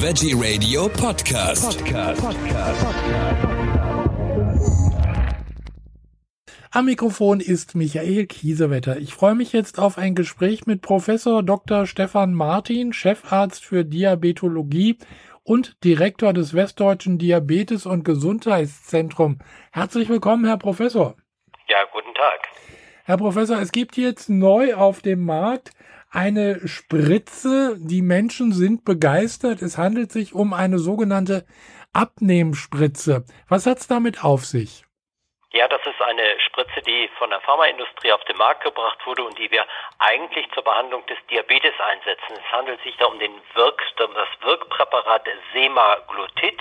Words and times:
Veggie 0.00 0.32
Radio 0.32 0.88
Podcast. 0.88 1.76
Podcast. 1.84 2.22
Am 6.70 6.84
Mikrofon 6.84 7.40
ist 7.40 7.74
Michael 7.74 8.26
Kiesewetter. 8.26 8.98
Ich 8.98 9.12
freue 9.12 9.34
mich 9.34 9.52
jetzt 9.52 9.80
auf 9.80 9.98
ein 9.98 10.14
Gespräch 10.14 10.66
mit 10.66 10.82
Professor 10.82 11.42
Dr. 11.42 11.84
Stefan 11.86 12.32
Martin, 12.32 12.92
Chefarzt 12.92 13.64
für 13.64 13.84
Diabetologie 13.84 14.98
und 15.42 15.82
Direktor 15.82 16.32
des 16.32 16.54
Westdeutschen 16.54 17.18
Diabetes- 17.18 17.84
und 17.84 18.04
Gesundheitszentrum. 18.04 19.40
Herzlich 19.72 20.08
willkommen, 20.08 20.44
Herr 20.44 20.58
Professor. 20.58 21.16
Ja, 21.66 21.78
guten 21.92 22.14
Tag. 22.14 22.48
Herr 23.04 23.16
Professor, 23.16 23.60
es 23.60 23.72
gibt 23.72 23.96
jetzt 23.96 24.30
neu 24.30 24.74
auf 24.74 25.00
dem 25.00 25.24
Markt 25.24 25.72
eine 26.10 26.66
Spritze. 26.66 27.76
Die 27.78 28.02
Menschen 28.02 28.52
sind 28.52 28.84
begeistert. 28.84 29.62
Es 29.62 29.78
handelt 29.78 30.12
sich 30.12 30.34
um 30.34 30.52
eine 30.52 30.78
sogenannte 30.78 31.44
Abnehmspritze. 31.92 33.24
Was 33.48 33.66
hat 33.66 33.80
es 33.80 33.86
damit 33.86 34.24
auf 34.24 34.46
sich? 34.46 34.87
Ja, 35.52 35.66
das 35.66 35.80
ist 35.86 36.00
eine 36.02 36.38
Spritze, 36.40 36.82
die 36.82 37.08
von 37.16 37.30
der 37.30 37.40
Pharmaindustrie 37.40 38.12
auf 38.12 38.22
den 38.24 38.36
Markt 38.36 38.64
gebracht 38.64 38.98
wurde 39.06 39.22
und 39.22 39.38
die 39.38 39.50
wir 39.50 39.64
eigentlich 39.98 40.46
zur 40.52 40.62
Behandlung 40.62 41.06
des 41.06 41.16
Diabetes 41.30 41.72
einsetzen. 41.80 42.34
Es 42.36 42.52
handelt 42.52 42.82
sich 42.82 42.94
da 42.98 43.06
um 43.06 43.18
den 43.18 43.32
Wirk, 43.54 43.82
das 43.96 44.28
Wirkpräparat 44.42 45.26
Semaglutid 45.54 46.60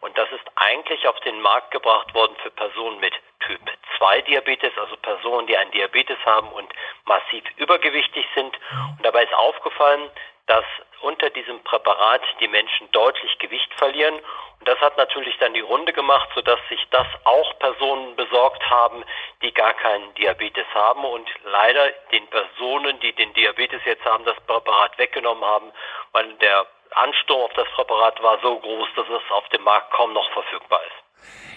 und 0.00 0.16
das 0.16 0.30
ist 0.30 0.44
eigentlich 0.54 1.06
auf 1.08 1.18
den 1.20 1.40
Markt 1.40 1.72
gebracht 1.72 2.14
worden 2.14 2.36
für 2.42 2.50
Personen 2.50 3.00
mit 3.00 3.14
Typ 3.40 3.60
2 3.98 4.20
Diabetes, 4.22 4.72
also 4.78 4.96
Personen, 4.98 5.46
die 5.46 5.56
einen 5.56 5.72
Diabetes 5.72 6.18
haben 6.24 6.48
und 6.52 6.72
massiv 7.06 7.42
übergewichtig 7.56 8.26
sind. 8.34 8.58
Und 8.96 9.04
dabei 9.04 9.24
ist 9.24 9.34
aufgefallen, 9.34 10.08
dass 10.46 10.64
unter 11.00 11.30
diesem 11.30 11.62
Präparat 11.64 12.22
die 12.40 12.48
Menschen 12.48 12.90
deutlich 12.92 13.38
Gewicht 13.38 13.72
verlieren. 13.76 14.14
Und 14.58 14.68
das 14.68 14.78
hat 14.80 14.96
natürlich 14.96 15.36
dann 15.38 15.54
die 15.54 15.60
Runde 15.60 15.92
gemacht, 15.92 16.28
sodass 16.34 16.58
sich 16.68 16.86
das 16.90 17.06
auch 17.24 17.58
Personen 17.58 18.16
besorgt 18.16 18.62
haben, 18.68 19.04
die 19.42 19.52
gar 19.52 19.74
keinen 19.74 20.12
Diabetes 20.14 20.66
haben 20.74 21.04
und 21.04 21.28
leider 21.44 21.88
den 22.12 22.26
Personen, 22.28 23.00
die 23.00 23.12
den 23.14 23.32
Diabetes 23.32 23.80
jetzt 23.84 24.04
haben, 24.04 24.24
das 24.24 24.36
Präparat 24.46 24.98
weggenommen 24.98 25.44
haben, 25.44 25.72
weil 26.12 26.34
der 26.34 26.66
Ansturm 26.92 27.42
auf 27.42 27.52
das 27.54 27.68
Präparat 27.74 28.22
war 28.22 28.38
so 28.42 28.58
groß, 28.58 28.88
dass 28.96 29.06
es 29.06 29.30
auf 29.30 29.48
dem 29.48 29.62
Markt 29.62 29.92
kaum 29.92 30.12
noch 30.12 30.30
verfügbar 30.32 30.80
ist. 30.84 31.10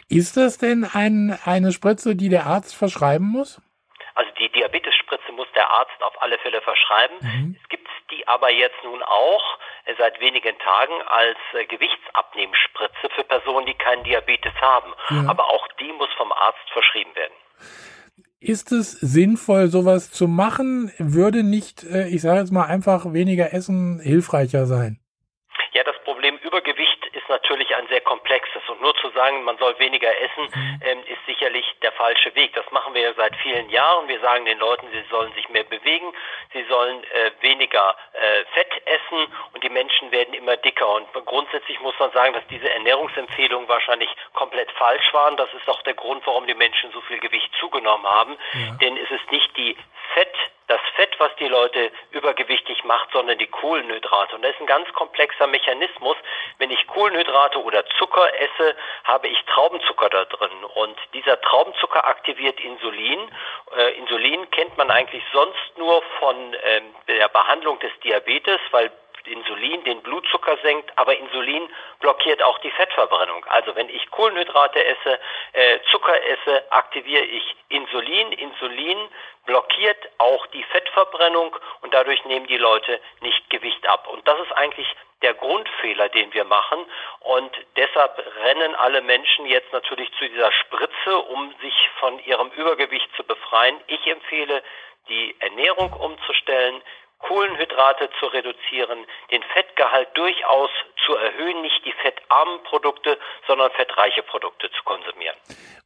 Ist 0.09 0.37
das 0.37 0.57
denn 0.57 0.85
ein, 0.93 1.37
eine 1.45 1.71
Spritze, 1.71 2.15
die 2.15 2.29
der 2.29 2.45
Arzt 2.45 2.75
verschreiben 2.75 3.27
muss? 3.27 3.61
Also 4.15 4.29
die 4.39 4.49
Diabetesspritze 4.49 5.31
muss 5.31 5.47
der 5.55 5.69
Arzt 5.69 6.01
auf 6.01 6.21
alle 6.21 6.37
Fälle 6.37 6.61
verschreiben. 6.61 7.15
Mhm. 7.21 7.57
Es 7.61 7.69
gibt 7.69 7.82
die 8.13 8.27
aber 8.27 8.51
jetzt 8.51 8.83
nun 8.83 9.01
auch 9.01 9.59
äh, 9.85 9.93
seit 9.97 10.19
wenigen 10.19 10.57
Tagen 10.59 10.93
als 11.07 11.37
äh, 11.53 11.65
Gewichtsabnehmspritze 11.65 13.09
für 13.15 13.23
Personen, 13.23 13.65
die 13.65 13.73
keinen 13.73 14.03
Diabetes 14.03 14.53
haben. 14.61 14.93
Ja. 15.09 15.29
Aber 15.29 15.45
auch 15.45 15.67
die 15.79 15.91
muss 15.93 16.09
vom 16.17 16.31
Arzt 16.31 16.69
verschrieben 16.71 17.15
werden. 17.15 17.33
Ist 18.39 18.71
es 18.73 18.91
sinnvoll, 18.91 19.67
sowas 19.67 20.11
zu 20.11 20.27
machen? 20.27 20.91
Würde 20.97 21.43
nicht, 21.43 21.83
äh, 21.83 22.07
ich 22.09 22.21
sage 22.21 22.39
jetzt 22.39 22.51
mal, 22.51 22.65
einfach 22.65 23.13
weniger 23.13 23.53
Essen 23.53 24.01
hilfreicher 24.03 24.65
sein? 24.65 24.99
Ja, 25.71 25.83
das 25.83 25.95
Problem 26.03 26.12
natürlich 27.33 27.75
ein 27.75 27.87
sehr 27.87 28.01
komplexes 28.01 28.61
und 28.69 28.81
nur 28.81 28.95
zu 28.95 29.09
sagen, 29.09 29.43
man 29.43 29.57
soll 29.57 29.77
weniger 29.79 30.09
essen, 30.21 30.43
mhm. 30.53 30.79
ähm, 30.83 30.99
ist 31.07 31.25
sicherlich 31.25 31.65
der 31.81 31.91
falsche 31.93 32.33
Weg. 32.35 32.53
Das 32.53 32.69
machen 32.71 32.93
wir 32.93 33.01
ja 33.01 33.13
seit 33.15 33.35
vielen 33.37 33.69
Jahren. 33.69 34.07
Wir 34.07 34.19
sagen 34.19 34.45
den 34.45 34.59
Leuten, 34.59 34.87
sie 34.91 35.03
sollen 35.09 35.33
sich 35.33 35.49
mehr 35.49 35.63
bewegen, 35.63 36.13
sie 36.53 36.63
sollen 36.69 37.03
äh, 37.03 37.31
weniger 37.41 37.95
äh, 38.13 38.45
Fett 38.53 38.71
essen 38.85 39.27
und 39.53 39.63
die 39.63 39.69
Menschen 39.69 40.11
werden 40.11 40.33
immer 40.33 40.57
dicker. 40.57 40.87
Und 40.95 41.07
grundsätzlich 41.25 41.79
muss 41.81 41.97
man 41.99 42.11
sagen, 42.11 42.33
dass 42.33 42.45
diese 42.47 42.69
Ernährungsempfehlungen 42.71 43.67
wahrscheinlich 43.67 44.09
komplett 44.33 44.71
falsch 44.73 45.13
waren. 45.13 45.35
Das 45.37 45.51
ist 45.53 45.67
auch 45.67 45.81
der 45.81 45.95
Grund, 45.95 46.25
warum 46.25 46.45
die 46.47 46.53
Menschen 46.53 46.91
so 46.91 47.01
viel 47.01 47.19
Gewicht 47.19 47.49
zugenommen 47.59 48.05
haben. 48.05 48.37
Ja. 48.53 48.75
Denn 48.81 48.97
es 48.97 49.09
ist 49.09 49.31
nicht 49.31 49.57
die 49.57 49.75
Fett 50.13 50.35
das 50.73 50.81
Fett, 50.95 51.19
was 51.19 51.35
die 51.35 51.47
Leute 51.47 51.91
übergewichtig 52.11 52.83
macht, 52.83 53.09
sondern 53.11 53.37
die 53.37 53.47
Kohlenhydrate. 53.47 54.35
Und 54.35 54.41
das 54.41 54.51
ist 54.51 54.61
ein 54.61 54.65
ganz 54.65 54.91
komplexer 54.93 55.45
Mechanismus. 55.45 56.17
Wenn 56.57 56.71
ich 56.71 56.87
Kohlenhydrate 56.87 57.61
oder 57.61 57.85
Zucker 57.97 58.27
esse, 58.39 58.75
habe 59.03 59.27
ich 59.27 59.39
Traubenzucker 59.45 60.09
da 60.09 60.25
drin. 60.25 60.63
Und 60.75 60.97
dieser 61.13 61.39
Traubenzucker 61.41 62.07
aktiviert 62.07 62.59
Insulin. 62.59 63.19
Äh, 63.77 63.97
Insulin 63.99 64.49
kennt 64.49 64.75
man 64.77 64.89
eigentlich 64.89 65.23
sonst 65.31 65.77
nur 65.77 66.01
von 66.19 66.55
ähm, 66.63 66.95
der 67.07 67.27
Behandlung 67.29 67.79
des 67.79 67.91
Diabetes, 68.03 68.59
weil 68.71 68.91
Insulin 69.27 69.83
den 69.83 70.01
Blutzucker 70.01 70.57
senkt, 70.63 70.91
aber 70.97 71.15
Insulin 71.17 71.69
blockiert 71.99 72.43
auch 72.43 72.57
die 72.59 72.71
Fettverbrennung. 72.71 73.45
Also 73.45 73.75
wenn 73.75 73.89
ich 73.89 74.09
Kohlenhydrate 74.11 74.83
esse, 74.83 75.19
äh, 75.53 75.79
Zucker 75.91 76.15
esse, 76.25 76.71
aktiviere 76.71 77.23
ich 77.23 77.55
Insulin. 77.69 78.31
Insulin 78.33 79.09
blockiert 79.45 80.09
auch 80.17 80.45
die 80.47 80.63
Fettverbrennung 80.63 81.55
und 81.81 81.93
dadurch 81.93 82.23
nehmen 82.25 82.47
die 82.47 82.57
Leute 82.57 82.99
nicht 83.21 83.49
Gewicht 83.49 83.87
ab. 83.87 84.07
Und 84.07 84.27
das 84.27 84.39
ist 84.41 84.51
eigentlich 84.53 84.87
der 85.21 85.33
Grundfehler, 85.33 86.09
den 86.09 86.33
wir 86.33 86.43
machen. 86.43 86.85
Und 87.21 87.51
deshalb 87.75 88.17
rennen 88.43 88.75
alle 88.75 89.01
Menschen 89.01 89.45
jetzt 89.45 89.71
natürlich 89.73 90.11
zu 90.19 90.27
dieser 90.27 90.51
Spritze, 90.51 91.17
um 91.17 91.53
sich 91.61 91.73
von 91.99 92.19
ihrem 92.25 92.51
Übergewicht 92.51 93.09
zu 93.15 93.23
befreien. 93.23 93.79
Ich 93.87 94.05
empfehle, 94.05 94.61
die 95.09 95.35
Ernährung 95.39 95.91
umzustellen, 95.93 96.81
Kohlenhydrate 97.27 98.09
zu 98.19 98.27
reduzieren, 98.27 98.99
den 99.31 99.41
Fettgehalt 99.53 100.09
durchaus 100.13 100.69
zu 101.05 101.15
erhöhen, 101.15 101.61
nicht 101.61 101.85
die 101.85 101.93
fettarmen 102.01 102.61
Produkte, 102.63 103.17
sondern 103.47 103.71
fettreiche 103.71 104.23
Produkte 104.23 104.69
zu 104.71 104.83
konsumieren. 104.83 105.35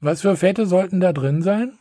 Was 0.02 0.22
für 0.22 0.36
Fette 0.36 0.66
sollten 0.66 1.00
da 1.00 1.14
drin 1.14 1.42
sein? 1.42 1.78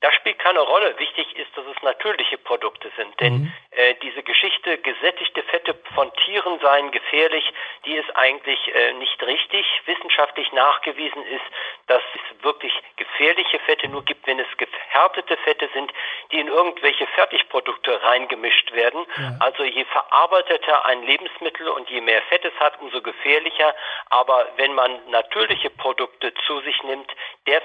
Das 0.00 0.14
spielt 0.14 0.38
keine 0.38 0.60
Rolle. 0.60 0.96
Wichtig 0.98 1.36
ist, 1.36 1.50
dass 1.56 1.64
es 1.66 1.82
natürliche 1.82 2.38
Produkte 2.38 2.90
sind. 2.96 3.18
Denn 3.18 3.32
mhm. 3.32 3.52
äh, 3.72 3.94
diese 4.02 4.22
Geschichte, 4.22 4.78
gesättigte 4.78 5.42
Fette 5.42 5.74
von 5.94 6.12
Tieren 6.24 6.60
seien 6.60 6.92
gefährlich, 6.92 7.44
die 7.84 7.94
ist 7.94 8.16
eigentlich 8.16 8.58
äh, 8.74 8.92
nicht 8.92 9.20
richtig. 9.24 9.66
Wissenschaftlich 9.86 10.52
nachgewiesen 10.52 11.24
ist, 11.26 11.44
dass 11.88 12.02
es 12.14 12.44
wirklich 12.44 12.72
gefährliche 12.96 13.58
Fette 13.60 13.88
nur 13.88 14.04
gibt, 14.04 14.24
wenn 14.28 14.38
es 14.38 14.46
gehärtete 14.56 15.36
Fette 15.38 15.68
sind, 15.74 15.92
die 16.30 16.38
in 16.38 16.46
irgendwelche 16.46 17.06
Fertigprodukte 17.08 18.00
reingemischt 18.00 18.72
werden. 18.72 19.04
Ja. 19.16 19.32
Also 19.40 19.64
je 19.64 19.84
verarbeiteter 19.84 20.86
ein 20.86 21.02
Lebensmittel 21.02 21.68
und 21.68 21.90
je 21.90 22.00
mehr 22.00 22.22
Fett 22.22 22.44
es 22.44 22.54
hat, 22.60 22.80
umso 22.80 23.02
gefährlicher. 23.02 23.74
Aber 24.10 24.46
wenn 24.56 24.74
man 24.74 25.10
natürliche 25.10 25.70
Produkte 25.70 26.32
zu 26.46 26.60
sich 26.60 26.80
nimmt, 26.84 27.10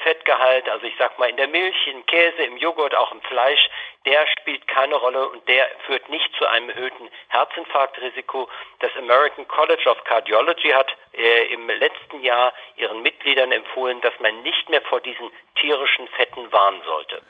Fettgehalt, 0.03 0.69
also 0.69 0.85
ich 0.85 0.93
sag 0.99 1.17
mal 1.17 1.29
in 1.29 1.37
der 1.37 1.47
Milch, 1.47 1.75
Käse, 2.07 2.33
Käse, 2.33 2.43
im 2.43 2.57
Joghurt, 2.57 2.95
auch 2.95 3.11
im 3.11 3.21
Fleisch, 3.21 3.69
der 4.05 4.25
spielt 4.39 4.67
keine 4.67 4.95
Rolle 4.95 5.29
und 5.29 5.47
der 5.47 5.65
führt 5.85 6.07
nicht 6.09 6.29
zu 6.37 6.45
einem 6.45 6.69
erhöhten 6.69 7.09
Herzinfarktrisiko. 7.29 8.47
Das 8.79 8.91
American 8.97 9.47
College 9.47 9.89
of 9.89 10.03
Cardiology 10.03 10.69
hat 10.69 10.87
äh, 11.13 11.53
im 11.53 11.67
letzten 11.67 12.21
Jahr 12.21 12.53
ihren 12.75 13.01
Mitgliedern 13.01 13.51
empfohlen, 13.51 13.99
dass 14.01 14.13
man 14.19 14.41
nicht 14.43 14.69
mehr 14.69 14.81
vor 14.81 15.01
diesen 15.01 15.29
tierischen 15.59 16.07
Fetten 16.09 16.51
warnen 16.51 16.81
sollte. 16.85 17.21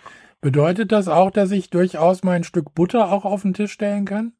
Bedeutet 0.41 0.91
das 0.91 1.07
auch, 1.07 1.31
dass 1.31 1.51
ich 1.51 1.69
durchaus 1.69 2.23
mein 2.23 2.43
Stück 2.43 2.75
Butter 2.75 3.11
auch 3.11 3.25
auf 3.25 3.43
den 3.43 3.53
Tisch 3.53 3.71
stellen 3.71 4.05
kann? 4.05 4.33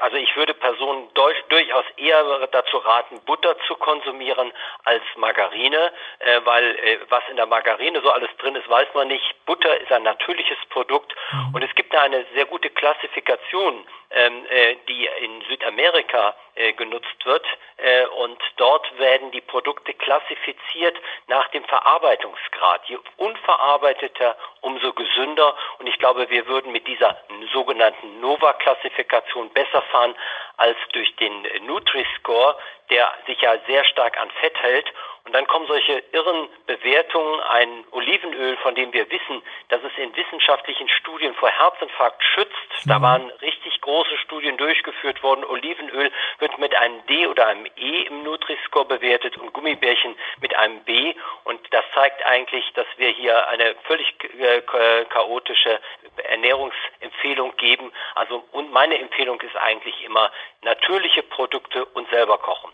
Also 0.00 0.16
ich 0.16 0.34
würde 0.34 0.54
Personen 0.54 1.08
durchaus 1.14 1.84
eher 1.96 2.46
dazu 2.48 2.78
raten, 2.78 3.20
Butter 3.26 3.56
zu 3.68 3.76
konsumieren 3.76 4.52
als 4.84 5.02
Margarine, 5.16 5.92
äh, 6.18 6.40
weil 6.44 6.76
äh, 6.80 6.98
was 7.08 7.22
in 7.30 7.36
der 7.36 7.46
Margarine 7.46 8.00
so 8.00 8.10
alles 8.10 8.30
drin 8.38 8.56
ist, 8.56 8.68
weiß 8.68 8.88
man 8.94 9.06
nicht. 9.06 9.24
Butter 9.46 9.80
ist 9.80 9.92
ein 9.92 10.02
natürliches 10.02 10.58
Produkt 10.70 11.14
mhm. 11.30 11.54
und 11.54 11.62
es 11.62 11.72
gibt 11.76 11.94
da 11.94 12.02
eine 12.02 12.26
sehr 12.34 12.46
gute 12.46 12.70
Klassifikation, 12.70 13.86
ähm, 14.10 14.46
äh, 14.48 14.76
die 14.88 15.08
in 15.22 15.42
Südamerika 15.48 16.34
äh, 16.56 16.72
genutzt 16.72 17.24
wird 17.24 17.44
äh, 17.76 18.06
und 18.06 18.40
dort 18.56 18.98
werden 18.98 19.30
die 19.30 19.40
Produkte 19.40 19.92
klassifiziert 19.94 20.96
nach 21.26 21.48
dem 21.48 21.64
Verarbeitungsgrad. 21.64 22.82
Je 22.86 22.98
unverarbeiteter, 23.16 24.36
umso 24.60 24.92
gesünder 24.92 25.56
und 25.78 25.88
ich 25.88 25.98
glaube, 25.98 26.30
wir 26.30 26.46
würden 26.46 26.72
mit 26.72 26.86
dieser 26.86 27.16
sogenannten 27.52 28.20
Nova-Klassifikation 28.20 29.50
besser 29.50 29.82
fahren 29.84 30.14
als 30.56 30.76
durch 30.92 31.14
den 31.16 31.46
Nutri-Score, 31.66 32.56
der 32.90 33.12
sich 33.26 33.40
ja 33.40 33.56
sehr 33.66 33.84
stark 33.84 34.20
an 34.20 34.30
Fett 34.40 34.56
hält. 34.62 34.86
Und 35.24 35.34
dann 35.34 35.46
kommen 35.46 35.66
solche 35.66 36.02
irren 36.12 36.48
Bewertungen. 36.66 37.40
Ein 37.40 37.84
Olivenöl, 37.92 38.58
von 38.58 38.74
dem 38.74 38.92
wir 38.92 39.10
wissen, 39.10 39.42
dass 39.68 39.80
es 39.82 39.96
in 39.96 40.14
wissenschaftlichen 40.14 40.86
Studien 40.90 41.34
vor 41.34 41.48
Herzinfarkt 41.48 42.22
schützt. 42.22 42.84
Mhm. 42.84 42.90
Da 42.90 43.00
waren 43.00 43.30
richtig 43.40 43.80
große 43.80 44.18
Studien 44.18 44.58
durchgeführt 44.58 45.22
worden. 45.22 45.44
Olivenöl 45.44 46.12
wird 46.40 46.58
mit 46.58 46.74
einem 46.74 47.04
D 47.06 47.26
oder 47.26 47.46
einem 47.46 47.66
E 47.76 48.02
im 48.02 48.22
Nutri-Score 48.22 48.84
bewertet 48.84 49.38
und 49.38 49.52
Gummibärchen 49.54 50.14
mit 50.40 50.54
einem 50.56 50.80
B. 50.80 51.14
Und 51.44 51.60
das 51.70 51.84
zeigt 51.94 52.24
eigentlich, 52.26 52.70
dass 52.74 52.86
wir 52.98 53.08
hier 53.08 53.48
eine 53.48 53.74
völlig 53.84 54.06
äh, 54.38 54.60
chaotische 55.08 55.80
Ernährungsempfehlung 56.22 57.56
geben. 57.56 57.92
Also, 58.14 58.44
und 58.52 58.72
meine 58.72 58.98
Empfehlung 58.98 59.40
ist 59.40 59.56
eigentlich 59.56 60.04
immer 60.04 60.30
natürliche 60.62 61.22
Produkte 61.22 61.84
und 61.84 62.08
selber 62.10 62.38
kochen. 62.38 62.70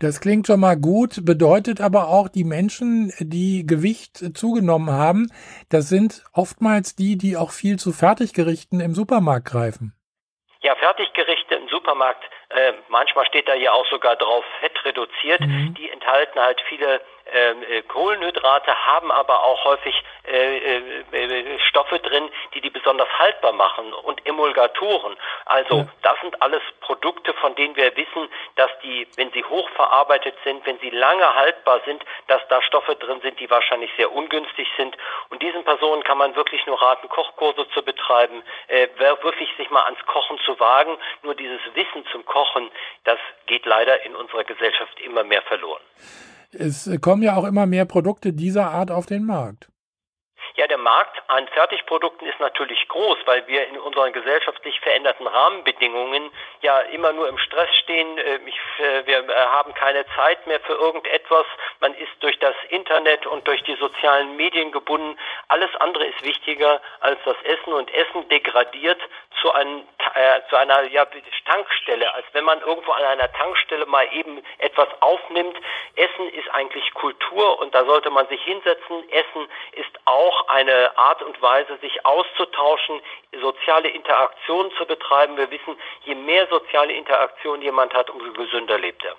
Das 0.00 0.20
klingt 0.20 0.46
schon 0.46 0.60
mal 0.60 0.76
gut, 0.76 1.24
bedeutet 1.24 1.80
aber 1.80 2.06
auch, 2.06 2.28
die 2.28 2.44
Menschen, 2.44 3.12
die 3.18 3.66
Gewicht 3.66 4.36
zugenommen 4.36 4.90
haben, 4.90 5.26
das 5.70 5.88
sind 5.88 6.22
oftmals 6.32 6.94
die, 6.94 7.18
die 7.18 7.36
auch 7.36 7.50
viel 7.50 7.80
zu 7.80 7.92
Fertiggerichten 7.92 8.78
im 8.78 8.94
Supermarkt 8.94 9.48
greifen. 9.48 9.94
Ja, 10.60 10.76
Fertiggerichte 10.76 11.56
im 11.56 11.68
Supermarkt, 11.68 12.22
äh, 12.50 12.74
manchmal 12.88 13.26
steht 13.26 13.48
da 13.48 13.54
ja 13.54 13.72
auch 13.72 13.86
sogar 13.90 14.14
drauf 14.14 14.44
Fett 14.60 14.84
reduziert, 14.84 15.40
mhm. 15.40 15.74
die 15.74 15.90
enthalten 15.90 16.38
halt 16.38 16.60
viele 16.68 17.00
äh, 17.28 17.82
Kohlenhydrate 17.82 18.74
haben 18.86 19.10
aber 19.10 19.44
auch 19.44 19.64
häufig 19.64 19.94
äh, 20.26 20.58
äh, 20.58 21.02
äh, 21.12 21.58
Stoffe 21.60 21.98
drin, 22.00 22.28
die 22.54 22.60
die 22.60 22.70
besonders 22.70 23.08
haltbar 23.18 23.52
machen 23.52 23.92
und 23.92 24.26
Emulgatoren. 24.26 25.16
Also 25.46 25.78
ja. 25.78 25.86
das 26.02 26.20
sind 26.20 26.40
alles 26.42 26.62
Produkte, 26.80 27.32
von 27.34 27.54
denen 27.54 27.76
wir 27.76 27.96
wissen, 27.96 28.28
dass 28.56 28.70
die, 28.82 29.06
wenn 29.16 29.30
sie 29.32 29.44
hochverarbeitet 29.44 30.34
sind, 30.44 30.66
wenn 30.66 30.78
sie 30.80 30.90
lange 30.90 31.34
haltbar 31.34 31.80
sind, 31.84 32.04
dass 32.26 32.42
da 32.48 32.62
Stoffe 32.62 32.96
drin 32.96 33.20
sind, 33.22 33.40
die 33.40 33.50
wahrscheinlich 33.50 33.90
sehr 33.96 34.12
ungünstig 34.12 34.68
sind. 34.76 34.96
Und 35.30 35.42
diesen 35.42 35.64
Personen 35.64 36.02
kann 36.04 36.18
man 36.18 36.36
wirklich 36.36 36.66
nur 36.66 36.80
raten, 36.80 37.08
Kochkurse 37.08 37.68
zu 37.70 37.82
betreiben, 37.82 38.42
äh, 38.68 38.88
wirklich 39.22 39.48
sich 39.56 39.70
mal 39.70 39.84
ans 39.84 40.04
Kochen 40.06 40.38
zu 40.44 40.58
wagen. 40.60 40.98
Nur 41.22 41.34
dieses 41.34 41.60
Wissen 41.74 42.06
zum 42.12 42.24
Kochen, 42.24 42.70
das 43.04 43.18
geht 43.46 43.66
leider 43.66 44.04
in 44.04 44.14
unserer 44.14 44.44
Gesellschaft 44.44 45.00
immer 45.00 45.24
mehr 45.24 45.42
verloren. 45.42 45.82
Es 46.52 46.90
kommen 47.00 47.22
ja 47.22 47.36
auch 47.36 47.44
immer 47.44 47.66
mehr 47.66 47.84
Produkte 47.84 48.32
dieser 48.32 48.70
Art 48.70 48.90
auf 48.90 49.06
den 49.06 49.26
Markt. 49.26 49.68
Ja, 50.58 50.66
der 50.66 50.78
Markt 50.78 51.22
an 51.28 51.46
Fertigprodukten 51.48 52.26
ist 52.26 52.40
natürlich 52.40 52.88
groß, 52.88 53.18
weil 53.26 53.46
wir 53.46 53.68
in 53.68 53.78
unseren 53.78 54.12
gesellschaftlich 54.12 54.80
veränderten 54.80 55.28
Rahmenbedingungen 55.28 56.32
ja 56.62 56.80
immer 56.80 57.12
nur 57.12 57.28
im 57.28 57.38
Stress 57.38 57.68
stehen. 57.76 58.18
Äh, 58.18 58.40
ich, 58.44 58.56
äh, 58.84 59.06
wir 59.06 59.28
äh, 59.28 59.34
haben 59.34 59.72
keine 59.74 60.04
Zeit 60.16 60.44
mehr 60.48 60.58
für 60.58 60.72
irgendetwas. 60.72 61.46
Man 61.78 61.94
ist 61.94 62.10
durch 62.20 62.38
das 62.40 62.56
Internet 62.70 63.24
und 63.26 63.46
durch 63.46 63.62
die 63.62 63.76
sozialen 63.76 64.36
Medien 64.36 64.72
gebunden. 64.72 65.16
Alles 65.46 65.70
andere 65.76 66.06
ist 66.06 66.24
wichtiger 66.24 66.80
als 66.98 67.20
das 67.24 67.36
Essen 67.44 67.72
und 67.72 67.94
Essen 67.94 68.28
degradiert 68.28 69.00
zu, 69.40 69.52
einem, 69.52 69.86
äh, 70.18 70.40
zu 70.50 70.56
einer 70.56 70.82
ja, 70.90 71.06
Tankstelle, 71.46 72.12
als 72.12 72.26
wenn 72.32 72.44
man 72.44 72.60
irgendwo 72.60 72.90
an 72.90 73.04
einer 73.04 73.30
Tankstelle 73.32 73.86
mal 73.86 74.04
eben 74.12 74.42
etwas 74.58 74.88
aufnimmt. 74.98 75.56
Essen 75.94 76.28
ist 76.30 76.50
eigentlich 76.50 76.92
Kultur 76.94 77.60
und 77.60 77.72
da 77.72 77.84
sollte 77.84 78.10
man 78.10 78.26
sich 78.26 78.42
hinsetzen. 78.42 79.08
Essen 79.10 79.46
ist 79.72 79.94
auch 80.06 80.48
eine 80.48 80.98
Art 80.98 81.22
und 81.22 81.40
Weise, 81.40 81.78
sich 81.80 82.04
auszutauschen, 82.04 83.00
soziale 83.40 83.88
Interaktion 83.90 84.72
zu 84.76 84.86
betreiben. 84.86 85.36
Wir 85.36 85.50
wissen, 85.52 85.76
je 86.04 86.16
mehr 86.16 86.48
soziale 86.48 86.94
Interaktion 86.94 87.62
jemand 87.62 87.94
hat, 87.94 88.10
umso 88.10 88.32
gesünder 88.32 88.78
lebt 88.78 89.04
er. 89.04 89.14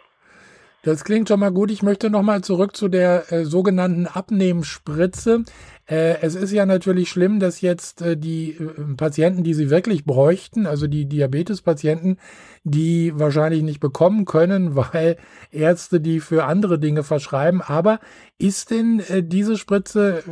Das 0.84 1.04
klingt 1.04 1.28
schon 1.28 1.40
mal 1.40 1.52
gut. 1.52 1.72
Ich 1.72 1.82
möchte 1.82 2.10
noch 2.10 2.22
mal 2.22 2.42
zurück 2.42 2.76
zu 2.76 2.90
der 2.90 3.32
äh, 3.32 3.44
sogenannten 3.44 4.08
Abnehmspritze. 4.08 5.44
Äh, 5.90 6.22
es 6.22 6.36
ist 6.36 6.52
ja 6.52 6.68
natürlich 6.68 7.10
schlimm, 7.10 7.40
dass 7.40 7.62
jetzt 7.62 8.04
äh, 8.04 8.16
die 8.16 8.52
äh, 8.52 8.96
Patienten, 8.96 9.44
die 9.44 9.56
sie 9.56 9.72
wirklich 9.72 10.06
bräuchten, 10.06 10.68
also 10.68 10.86
die 10.86 11.08
Diabetespatienten, 11.08 12.18
die 12.64 13.12
wahrscheinlich 13.16 13.64
nicht 13.64 13.80
bekommen 13.80 14.26
können, 14.26 14.76
weil 14.76 15.18
Ärzte 15.52 16.00
die 16.00 16.20
für 16.20 16.46
andere 16.46 16.78
Dinge 16.78 17.04
verschreiben. 17.04 17.62
Aber 17.62 18.00
ist 18.38 18.70
denn 18.70 19.02
diese 19.24 19.58
Spritze, 19.58 20.24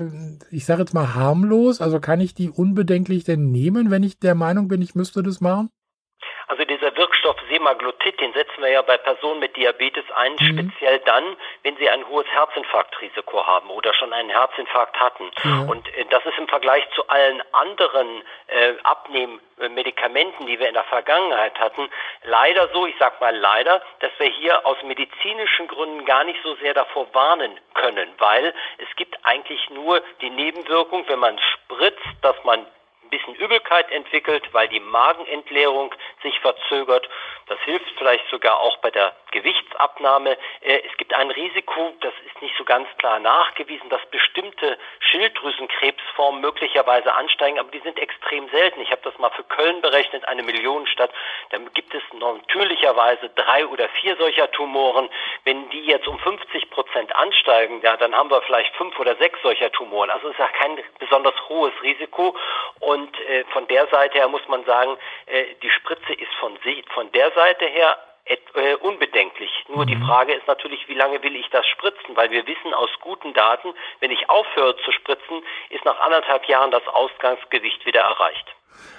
ich 0.51 0.65
sage 0.65 0.81
jetzt 0.81 0.93
mal 0.93 1.15
harmlos? 1.15 1.81
Also 1.81 1.99
kann 1.99 2.21
ich 2.21 2.35
die 2.35 2.49
unbedenklich 2.49 3.23
denn 3.23 3.51
nehmen, 3.51 3.89
wenn 3.89 4.03
ich 4.03 4.19
der 4.19 4.35
Meinung 4.35 4.67
bin, 4.67 4.81
ich 4.81 4.95
müsste 4.95 5.23
das 5.23 5.41
machen? 5.41 5.69
Also 6.47 6.63
dieser 6.63 6.95
Wirkstoff 6.95 7.35
Semaglutid, 7.49 8.21
den 8.21 8.31
setzen 8.31 8.61
wir 8.61 8.69
ja 8.69 8.81
bei 8.81 8.97
Personen 8.97 9.41
mit 9.41 9.57
Diabetes 9.57 10.05
ein, 10.15 10.31
mhm. 10.39 10.69
speziell 10.69 10.99
dann, 10.99 11.35
wenn 11.63 11.75
sie 11.75 11.89
ein 11.89 12.07
hohes 12.07 12.27
Herzinfarktrisiko 12.27 13.45
haben 13.45 13.69
oder 13.69 13.93
schon 13.93 14.13
einen 14.13 14.29
Herzinfarkt 14.29 14.97
hatten. 14.97 15.29
Ja. 15.43 15.65
Und 15.69 15.85
äh, 15.97 16.05
das 16.09 16.25
ist 16.25 16.37
im 16.37 16.47
Vergleich 16.47 16.87
zu 16.95 17.05
allen 17.09 17.43
anderen 17.51 18.23
äh, 18.47 18.73
Abnehmmedikamenten, 18.83 20.47
die 20.47 20.57
wir 20.57 20.69
in 20.69 20.73
der 20.73 20.85
Vergangenheit 20.85 21.59
hatten, 21.59 21.89
leider 22.23 22.69
so, 22.69 22.87
ich 22.87 22.95
sag 22.97 23.19
mal 23.19 23.35
leider, 23.35 23.81
dass 23.99 24.11
wir 24.17 24.27
hier 24.27 24.65
aus 24.65 24.77
medizinischen 24.83 25.67
Gründen 25.67 26.05
gar 26.05 26.23
nicht 26.23 26.39
so 26.43 26.55
sehr 26.55 26.73
davor 26.73 27.13
warnen 27.13 27.59
können, 27.73 28.09
weil 28.19 28.53
es 28.77 28.95
gibt 28.95 29.17
eigentlich 29.23 29.69
nur 29.69 30.01
die 30.21 30.29
Nebenwirkung, 30.29 31.03
wenn 31.09 31.19
man 31.19 31.37
spritzt, 31.39 32.07
dass 32.21 32.41
man 32.45 32.65
ein 33.07 33.09
bisschen 33.09 33.35
Übelkeit 33.35 33.89
entwickelt, 33.91 34.43
weil 34.51 34.67
die 34.67 34.79
Magenentleerung 34.79 35.93
sich 36.21 36.37
verzögert. 36.41 37.07
Das 37.47 37.59
hilft 37.61 37.89
vielleicht 37.97 38.27
sogar 38.29 38.59
auch 38.59 38.77
bei 38.77 38.91
der 38.91 39.15
Gewichtsabnahme. 39.31 40.37
Äh, 40.61 40.81
es 40.89 40.97
gibt 40.97 41.13
ein 41.13 41.31
Risiko, 41.31 41.93
das 42.01 42.13
ist 42.25 42.41
nicht 42.41 42.55
so 42.57 42.65
ganz 42.65 42.87
klar 42.97 43.19
nachgewiesen, 43.19 43.89
dass 43.89 44.05
bestimmte 44.07 44.77
Schilddrüsenkrebsformen 44.99 46.41
möglicherweise 46.41 47.13
ansteigen, 47.13 47.59
aber 47.59 47.71
die 47.71 47.79
sind 47.79 47.99
extrem 47.99 48.49
selten. 48.49 48.81
Ich 48.81 48.91
habe 48.91 49.01
das 49.03 49.17
mal 49.17 49.29
für 49.31 49.43
Köln 49.43 49.81
berechnet, 49.81 50.27
eine 50.27 50.43
Millionenstadt. 50.43 51.11
Da 51.51 51.57
gibt 51.73 51.93
es 51.93 52.03
natürlicherweise 52.13 53.29
drei 53.29 53.65
oder 53.65 53.87
vier 53.89 54.17
solcher 54.17 54.51
Tumoren. 54.51 55.09
Wenn 55.45 55.69
die 55.69 55.85
jetzt 55.85 56.07
um 56.07 56.19
50 56.19 56.69
Prozent 56.69 57.15
ansteigen, 57.15 57.81
ja, 57.81 57.95
dann 57.95 58.13
haben 58.13 58.29
wir 58.29 58.41
vielleicht 58.41 58.75
fünf 58.75 58.99
oder 58.99 59.15
sechs 59.15 59.41
solcher 59.41 59.71
Tumoren. 59.71 60.09
Also 60.09 60.27
es 60.27 60.33
ist 60.33 60.39
ja 60.39 60.49
kein 60.49 60.77
besonders 60.99 61.35
hohes 61.47 61.73
Risiko. 61.81 62.35
Und 62.97 63.13
äh, 63.29 63.43
von 63.53 63.67
der 63.67 63.85
Seite 63.87 64.17
her 64.17 64.27
muss 64.27 64.41
man 64.47 64.65
sagen, 64.65 64.97
äh, 65.27 65.45
die 65.61 65.69
Spritze 65.69 66.13
ist 66.13 66.33
von, 66.39 66.57
von 66.95 67.11
der 67.11 67.31
Seite 67.31 67.65
her 67.65 67.95
äh, 68.25 68.73
unbedenklich. 68.77 69.51
Nur 69.67 69.85
mhm. 69.85 69.89
die 69.89 69.97
Frage 69.97 70.33
ist 70.33 70.47
natürlich, 70.47 70.87
wie 70.87 70.95
lange 70.95 71.21
will 71.21 71.35
ich 71.35 71.47
das 71.51 71.65
spritzen? 71.67 72.15
Weil 72.15 72.31
wir 72.31 72.47
wissen 72.47 72.73
aus 72.73 72.89
guten 73.01 73.35
Daten, 73.35 73.73
wenn 73.99 74.09
ich 74.09 74.27
aufhöre 74.31 74.75
zu 74.77 74.91
spritzen, 74.91 75.43
ist 75.69 75.85
nach 75.85 75.99
anderthalb 75.99 76.45
Jahren 76.45 76.71
das 76.71 76.87
Ausgangsgewicht 76.87 77.85
wieder 77.85 78.01
erreicht. 78.01 78.47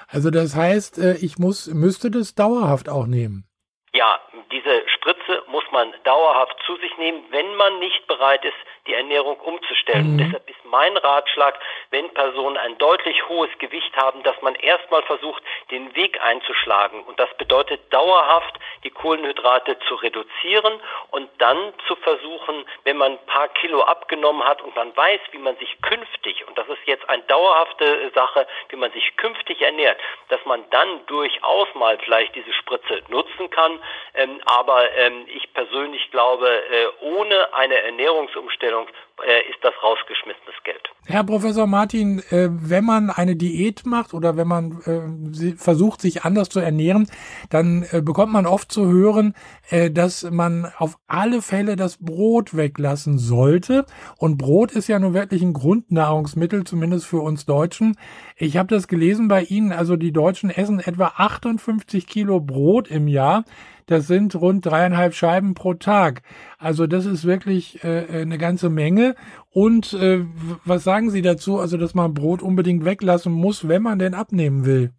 Also 0.06 0.30
das 0.30 0.54
heißt, 0.54 0.98
äh, 0.98 1.16
ich 1.20 1.38
muss, 1.38 1.66
müsste 1.66 2.10
das 2.10 2.36
dauerhaft 2.36 2.88
auch 2.88 3.06
nehmen. 3.06 3.48
Ja, 3.94 4.20
diese 4.52 4.88
Spritze 4.90 5.42
muss 5.48 5.64
man 5.72 5.92
dauerhaft 6.04 6.56
zu 6.66 6.76
sich 6.76 6.96
nehmen, 6.98 7.24
wenn 7.30 7.56
man 7.56 7.80
nicht 7.80 8.06
bereit 8.06 8.44
ist, 8.44 8.56
die 8.86 8.94
Ernährung 8.94 9.36
umzustellen. 9.40 10.14
Mhm. 10.14 10.18
Deshalb 10.18 10.48
ist 10.48 10.64
mein 10.64 10.96
Ratschlag, 10.96 11.58
wenn 11.90 12.08
Personen 12.14 12.56
ein 12.56 12.78
deutlich 12.78 13.28
hohes 13.28 13.50
Gewicht 13.58 13.96
haben, 13.96 14.22
dass 14.22 14.40
man 14.42 14.54
erstmal 14.54 15.02
versucht, 15.02 15.42
den 15.70 15.94
Weg 15.94 16.20
einzuschlagen. 16.22 17.02
Und 17.02 17.18
das 17.18 17.32
bedeutet 17.38 17.80
dauerhaft, 17.92 18.58
die 18.84 18.90
Kohlenhydrate 18.90 19.78
zu 19.88 19.94
reduzieren 19.96 20.80
und 21.10 21.30
dann 21.38 21.72
zu 21.86 21.96
versuchen, 21.96 22.64
wenn 22.84 22.96
man 22.96 23.12
ein 23.12 23.26
paar 23.26 23.48
Kilo 23.48 23.82
abgenommen 23.82 24.44
hat 24.44 24.62
und 24.62 24.74
man 24.76 24.96
weiß, 24.96 25.20
wie 25.32 25.38
man 25.38 25.56
sich 25.56 25.80
künftig, 25.82 26.46
und 26.46 26.56
das 26.56 26.68
ist 26.68 26.86
jetzt 26.86 27.08
eine 27.08 27.22
dauerhafte 27.24 28.10
Sache, 28.14 28.46
wie 28.68 28.76
man 28.76 28.92
sich 28.92 29.16
künftig 29.16 29.60
ernährt, 29.62 29.98
dass 30.28 30.44
man 30.44 30.64
dann 30.70 31.06
durchaus 31.06 31.68
mal 31.74 31.98
vielleicht 31.98 32.34
diese 32.34 32.52
Spritze 32.52 33.02
nutzen 33.08 33.50
kann. 33.50 33.80
Ähm, 34.14 34.40
aber 34.46 34.90
ähm, 34.92 35.24
ich 35.28 35.52
persönlich 35.52 36.10
glaube, 36.10 36.48
äh, 36.48 36.86
ohne 37.00 37.54
eine 37.54 37.80
Ernährungsumstellung 37.82 38.77
äh, 39.26 39.42
ist 39.48 39.62
das 39.62 39.74
rausgeschmissenes 39.82 40.62
Geld. 40.64 40.90
Herr 41.10 41.24
Professor 41.24 41.66
Martin, 41.66 42.18
äh, 42.28 42.50
wenn 42.50 42.84
man 42.84 43.08
eine 43.08 43.34
Diät 43.34 43.86
macht 43.86 44.12
oder 44.12 44.36
wenn 44.36 44.46
man 44.46 44.78
äh, 44.82 45.54
versucht, 45.56 46.02
sich 46.02 46.24
anders 46.24 46.50
zu 46.50 46.60
ernähren, 46.60 47.06
dann 47.48 47.86
äh, 47.92 48.02
bekommt 48.02 48.30
man 48.30 48.44
oft 48.44 48.70
zu 48.70 48.86
hören, 48.88 49.32
äh, 49.70 49.90
dass 49.90 50.30
man 50.30 50.70
auf 50.76 50.98
alle 51.06 51.40
Fälle 51.40 51.76
das 51.76 51.96
Brot 51.96 52.54
weglassen 52.54 53.16
sollte. 53.16 53.86
Und 54.18 54.36
Brot 54.36 54.72
ist 54.72 54.86
ja 54.86 54.98
nun 54.98 55.14
wirklich 55.14 55.40
ein 55.40 55.54
Grundnahrungsmittel, 55.54 56.64
zumindest 56.64 57.06
für 57.06 57.20
uns 57.20 57.46
Deutschen. 57.46 57.96
Ich 58.36 58.58
habe 58.58 58.68
das 58.68 58.86
gelesen 58.86 59.28
bei 59.28 59.44
Ihnen, 59.44 59.72
also 59.72 59.96
die 59.96 60.12
Deutschen 60.12 60.50
essen 60.50 60.78
etwa 60.78 61.14
58 61.16 62.06
Kilo 62.06 62.38
Brot 62.38 62.86
im 62.88 63.08
Jahr. 63.08 63.44
Das 63.88 64.06
sind 64.06 64.34
rund 64.36 64.66
dreieinhalb 64.66 65.14
Scheiben 65.14 65.54
pro 65.54 65.72
Tag. 65.72 66.20
Also 66.58 66.86
das 66.86 67.06
ist 67.06 67.24
wirklich 67.24 67.82
äh, 67.82 68.20
eine 68.20 68.36
ganze 68.36 68.68
Menge. 68.68 69.14
Und 69.58 69.92
äh, 69.92 70.20
was 70.64 70.84
sagen 70.84 71.10
Sie 71.10 71.20
dazu, 71.20 71.58
also 71.58 71.76
dass 71.78 71.92
man 71.92 72.14
Brot 72.14 72.42
unbedingt 72.42 72.84
weglassen 72.84 73.32
muss, 73.32 73.66
wenn 73.68 73.82
man 73.82 73.98
denn 73.98 74.14
abnehmen 74.14 74.64
will? 74.64 74.92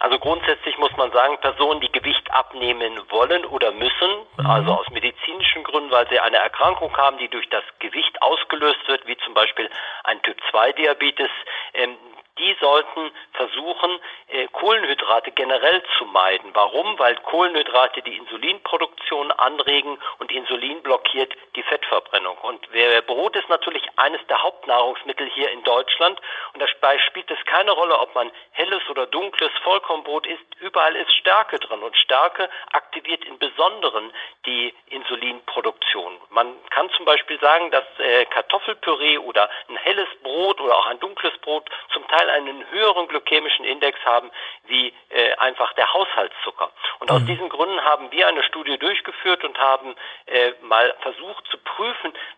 Also 0.00 0.18
grundsätzlich 0.18 0.78
muss 0.78 0.96
man 0.96 1.12
sagen, 1.12 1.36
Personen, 1.42 1.82
die 1.82 1.92
Gewicht 1.92 2.24
abnehmen 2.32 2.98
wollen 3.10 3.44
oder 3.44 3.70
müssen, 3.72 4.12
mhm. 4.38 4.46
also 4.46 4.72
aus 4.72 4.88
medizinischen 4.92 5.62
Gründen, 5.64 5.90
weil 5.90 6.08
sie 6.08 6.18
eine 6.18 6.38
Erkrankung 6.38 6.96
haben, 6.96 7.18
die 7.18 7.28
durch 7.28 7.46
das 7.50 7.64
Gewicht 7.80 8.16
ausgelöst 8.22 8.80
wird, 8.86 9.06
wie 9.06 9.18
zum 9.26 9.34
Beispiel 9.34 9.68
ein 10.04 10.22
Typ 10.22 10.38
2 10.50 10.72
Diabetes, 10.72 11.28
ähm, 11.74 11.94
die 12.38 12.56
sollten 12.60 13.10
versuchen, 13.34 13.90
äh, 14.28 14.46
Kohlenhydrate 14.48 15.32
generell 15.32 15.82
zu 15.98 16.06
meiden. 16.06 16.50
Warum? 16.54 16.98
Weil 16.98 17.16
Kohlenhydrate 17.16 18.00
die 18.02 18.16
Insulinproduktion 18.16 19.30
anregen 19.32 19.98
und 20.18 20.32
Insulin 20.32 20.82
blockiert 20.82 21.34
die 21.56 21.62
Fettverbrennung. 21.92 22.36
Und 22.38 22.66
Brot 23.06 23.36
ist 23.36 23.48
natürlich 23.48 23.82
eines 23.96 24.20
der 24.28 24.42
Hauptnahrungsmittel 24.42 25.28
hier 25.34 25.50
in 25.50 25.62
Deutschland 25.62 26.20
und 26.54 26.62
dabei 26.62 26.98
spielt 26.98 27.30
es 27.30 27.38
keine 27.44 27.72
Rolle, 27.72 27.98
ob 27.98 28.14
man 28.14 28.30
helles 28.52 28.80
oder 28.88 29.06
dunkles 29.06 29.50
Vollkornbrot 29.62 30.26
isst. 30.26 30.42
Überall 30.60 30.96
ist 30.96 31.12
Stärke 31.14 31.58
drin 31.58 31.82
und 31.82 31.96
Stärke 31.96 32.48
aktiviert 32.72 33.24
in 33.24 33.38
Besonderen 33.38 34.12
die 34.46 34.74
Insulinproduktion. 34.86 36.16
Man 36.30 36.54
kann 36.70 36.90
zum 36.90 37.04
Beispiel 37.04 37.38
sagen, 37.40 37.70
dass 37.70 37.84
äh, 37.98 38.24
Kartoffelpüree 38.26 39.18
oder 39.18 39.50
ein 39.68 39.76
helles 39.76 40.08
Brot 40.22 40.60
oder 40.60 40.76
auch 40.76 40.86
ein 40.86 41.00
dunkles 41.00 41.36
Brot 41.38 41.68
zum 41.92 42.06
Teil 42.08 42.30
einen 42.30 42.68
höheren 42.70 43.08
glykämischen 43.08 43.64
Index 43.64 43.98
haben 44.04 44.30
wie 44.66 44.92
äh, 45.10 45.34
einfach 45.34 45.72
der 45.74 45.92
Haushaltszucker. 45.92 46.70
Und 47.00 47.10
aus 47.10 47.20
mhm. 47.22 47.26
diesen 47.26 47.48
Gründen 47.48 47.82
haben 47.84 48.10
wir 48.10 48.28
eine 48.28 48.42
Studie 48.44 48.78
durchgeführt 48.78 49.44
und 49.44 49.58
haben 49.58 49.94
äh, 50.26 50.52
mal 50.62 50.94
versucht 51.02 51.46
zu 51.48 51.58
prüfen, 51.58 51.81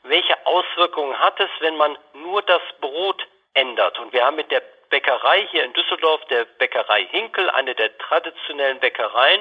welche 0.02 0.46
Auswirkungen 0.46 1.18
hat 1.18 1.38
es, 1.40 1.50
wenn 1.60 1.76
man 1.76 1.96
nur 2.14 2.42
das 2.42 2.62
Brot 2.80 3.26
ändert. 3.54 3.98
Und 3.98 4.12
wir 4.12 4.24
haben 4.24 4.36
mit 4.36 4.50
der 4.50 4.62
Bäckerei 4.90 5.46
hier 5.50 5.64
in 5.64 5.72
Düsseldorf, 5.72 6.24
der 6.26 6.44
Bäckerei 6.44 7.06
Hinkel, 7.06 7.50
eine 7.50 7.74
der 7.74 7.96
traditionellen 7.98 8.78
Bäckereien, 8.80 9.40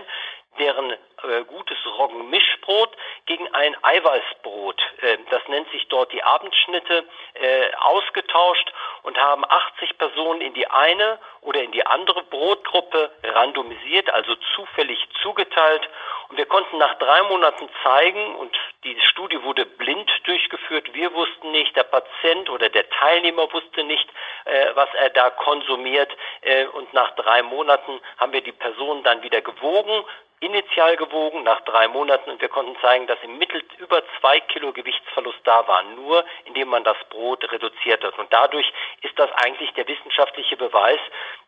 deren 0.60 0.94
äh, 1.24 1.44
gutes 1.46 1.78
Roggenmischbrot 1.98 2.90
gegen 3.26 3.48
ein 3.54 3.76
Eiweißbrot, 3.84 4.82
äh, 5.02 5.18
das 5.30 5.42
nennt 5.48 5.70
sich 5.72 5.88
dort 5.88 6.12
die 6.12 6.24
Abendschnitte, 6.24 7.06
äh, 7.34 7.74
ausgetauscht 7.80 8.74
und 9.04 9.18
haben 9.18 9.44
80 9.46 9.98
Personen 9.98 10.42
in 10.42 10.54
die 10.54 10.68
eine 10.68 11.20
oder 11.42 11.62
in 11.62 11.72
die 11.72 11.86
andere 11.86 12.24
Brotgruppe 12.24 13.12
randomisiert, 13.24 14.10
also 14.10 14.36
zufällig 14.56 15.00
zugeteilt. 15.22 15.90
Und 16.30 16.38
wir 16.38 16.46
konnten 16.46 16.78
nach 16.78 16.96
drei 16.96 17.22
Monaten 17.24 17.70
zeigen, 17.84 18.36
und 18.36 18.58
die 18.84 19.00
Studie 19.12 19.42
wurde 19.44 19.66
blind 19.66 20.10
durchgeführt, 20.24 20.94
wir 20.94 21.14
wussten 21.14 21.52
nicht, 21.52 21.76
der 21.76 21.84
Patient 21.84 22.50
oder 22.50 22.70
der 22.70 22.90
Teilnehmer 22.90 23.52
wusste 23.54 23.84
nicht, 23.84 24.10
äh, 24.46 24.72
was 24.74 24.90
er 24.96 25.10
da 25.12 25.30
konsumiert. 25.30 26.12
Äh, 26.42 26.66
und 26.66 26.94
nach 26.94 27.14
drei 27.16 27.44
Monaten 27.44 28.00
haben 28.18 28.34
wir 28.34 28.42
die 28.42 28.52
Person 28.52 29.04
dann 29.04 29.22
wieder 29.22 29.42
gewogen, 29.42 30.04
initial 30.40 30.98
gewogen 30.98 31.13
nach 31.14 31.62
drei 31.62 31.88
Monaten 31.88 32.32
und 32.32 32.42
wir 32.42 32.50
konnten 32.50 32.76
zeigen, 32.82 33.06
dass 33.06 33.20
im 33.22 33.38
Mittel 33.38 33.64
über 33.78 34.02
zwei 34.20 34.40
Kilo 34.40 34.74
Gewichtsverlust 34.74 35.40
da 35.44 35.68
war, 35.68 35.84
nur 35.96 36.26
indem 36.46 36.70
man 36.70 36.84
das 36.84 36.98
Brot 37.10 37.44
reduziert 37.52 38.04
hat. 38.04 38.18
Und 38.18 38.34
dadurch 38.34 38.66
ist 39.02 39.18
das 39.20 39.32
eigentlich 39.34 39.72
der 39.74 39.88
wissenschaftliche 39.88 40.58
Beweis, 40.58 41.00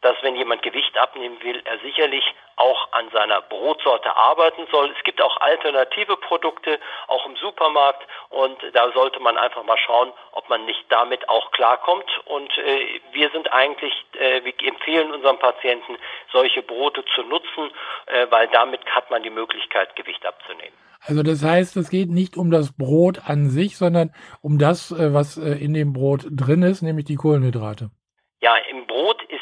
dass 0.01 0.15
wenn 0.21 0.35
jemand 0.35 0.61
Gewicht 0.61 0.95
abnehmen 0.99 1.41
will, 1.41 1.61
er 1.65 1.79
sicherlich 1.79 2.23
auch 2.57 2.93
an 2.93 3.09
seiner 3.11 3.41
Brotsorte 3.41 4.15
arbeiten 4.15 4.67
soll. 4.71 4.93
Es 4.95 5.03
gibt 5.03 5.21
auch 5.21 5.35
alternative 5.41 6.15
Produkte, 6.17 6.79
auch 7.07 7.25
im 7.25 7.35
Supermarkt 7.37 8.05
und 8.29 8.57
da 8.73 8.91
sollte 8.91 9.19
man 9.19 9.37
einfach 9.37 9.63
mal 9.63 9.77
schauen, 9.79 10.13
ob 10.31 10.47
man 10.47 10.65
nicht 10.65 10.85
damit 10.89 11.27
auch 11.27 11.51
klarkommt. 11.51 12.09
Und 12.25 12.55
äh, 12.59 13.01
wir 13.11 13.29
sind 13.31 13.51
eigentlich, 13.51 13.93
äh, 14.13 14.43
wir 14.43 14.53
empfehlen 14.67 15.11
unseren 15.11 15.39
Patienten, 15.39 15.97
solche 16.31 16.61
Brote 16.61 17.03
zu 17.15 17.23
nutzen, 17.23 17.71
äh, 18.05 18.27
weil 18.29 18.47
damit 18.49 18.85
hat 18.87 19.09
man 19.09 19.23
die 19.23 19.29
Möglichkeit, 19.29 19.54
Gewicht 19.95 20.25
abzunehmen. 20.25 20.73
Also 21.01 21.21
das 21.21 21.43
heißt, 21.43 21.77
es 21.77 21.89
geht 21.89 22.09
nicht 22.09 22.35
um 22.35 22.49
das 22.49 22.75
Brot 22.75 23.29
an 23.29 23.49
sich, 23.49 23.77
sondern 23.77 24.11
um 24.41 24.57
das, 24.57 24.91
äh, 24.91 25.13
was 25.13 25.37
äh, 25.37 25.51
in 25.51 25.73
dem 25.73 25.93
Brot 25.93 26.25
drin 26.31 26.63
ist, 26.63 26.81
nämlich 26.81 27.05
die 27.05 27.15
Kohlenhydrate. 27.15 27.91
Ja, 28.41 28.55
im 28.69 28.87
Brot 28.87 29.21
ist 29.29 29.34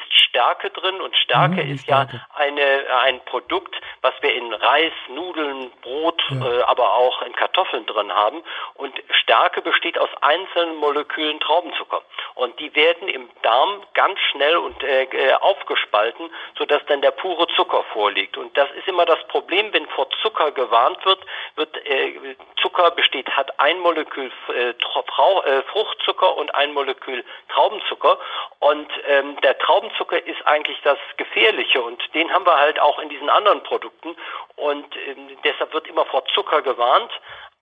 Stärke 0.43 0.69
drin 0.71 0.99
und 0.99 1.15
Stärke 1.15 1.63
mhm, 1.63 1.73
ist 1.73 1.83
Stärke. 1.83 2.17
ja 2.17 2.35
eine, 2.35 2.85
ein 3.03 3.23
Produkt, 3.25 3.75
was 4.01 4.13
wir 4.21 4.33
in 4.33 4.53
Reis, 4.53 4.91
Nudeln, 5.07 5.71
Brot, 5.81 6.21
ja. 6.29 6.59
äh, 6.59 6.61
aber 6.63 6.93
auch 6.93 7.21
in 7.21 7.33
Kartoffeln 7.33 7.85
drin 7.85 8.11
haben. 8.11 8.43
Und 8.75 8.93
Stärke 9.21 9.61
besteht 9.61 9.97
aus 9.97 10.09
einzelnen 10.21 10.75
Molekülen 10.75 11.39
Traubenzucker. 11.39 12.01
Und 12.35 12.59
die 12.59 12.75
werden 12.75 13.07
im 13.07 13.29
Darm 13.41 13.83
ganz 13.93 14.19
schnell 14.31 14.57
und 14.57 14.83
äh, 14.83 15.03
äh, 15.03 15.33
aufgespalten, 15.35 16.29
sodass 16.57 16.81
dann 16.87 17.01
der 17.01 17.11
pure 17.11 17.47
Zucker 17.55 17.83
vorliegt. 17.93 18.37
Und 18.37 18.55
das 18.57 18.69
ist 18.71 18.87
immer 18.87 19.05
das 19.05 19.25
Problem, 19.27 19.71
wenn 19.71 19.87
vor 19.87 20.07
Zucker 20.21 20.51
gewarnt 20.51 21.05
wird, 21.05 21.19
wird 21.55 21.75
äh, 21.85 22.35
Zucker 22.61 22.91
besteht, 22.91 23.29
hat 23.29 23.59
ein 23.59 23.79
Molekül 23.79 24.31
äh, 24.49 24.69
äh, 24.69 25.61
Fruchtzucker 25.71 26.35
und 26.37 26.53
ein 26.55 26.73
Molekül 26.73 27.23
Traubenzucker. 27.49 28.17
Und 28.59 28.89
ähm, 29.07 29.37
der 29.41 29.57
Traubenzucker 29.59 30.25
ist 30.25 30.32
eigentlich 30.45 30.79
das 30.83 30.97
Gefährliche 31.17 31.81
und 31.81 32.01
den 32.13 32.31
haben 32.31 32.45
wir 32.45 32.57
halt 32.57 32.79
auch 32.79 32.99
in 32.99 33.09
diesen 33.09 33.29
anderen 33.29 33.63
Produkten 33.63 34.15
und 34.55 34.95
ähm, 35.07 35.37
deshalb 35.43 35.73
wird 35.73 35.87
immer 35.87 36.05
vor 36.05 36.25
Zucker 36.33 36.61
gewarnt. 36.61 37.11